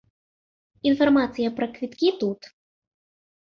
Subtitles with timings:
[0.91, 2.51] Інфармацыя пра квіткі тут.